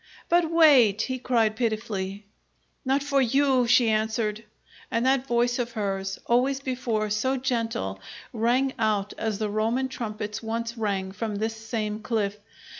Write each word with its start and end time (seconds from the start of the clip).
"But 0.29 0.49
wait," 0.49 1.03
he 1.03 1.19
cried 1.19 1.55
pitifully. 1.55 2.25
"Not 2.83 3.03
for 3.03 3.21
you!" 3.21 3.67
she 3.67 3.87
answered, 3.91 4.43
and 4.89 5.05
that 5.05 5.27
voice 5.27 5.59
of 5.59 5.73
hers, 5.73 6.17
always 6.25 6.59
before 6.59 7.11
so 7.11 7.37
gentle, 7.37 7.99
rang 8.33 8.73
out 8.79 9.13
as 9.19 9.37
the 9.37 9.51
Roman 9.51 9.89
trumpets 9.89 10.41
once 10.41 10.75
rang 10.75 11.11
from 11.11 11.35
this 11.35 11.55
same 11.55 11.99
cliff. 11.99 12.35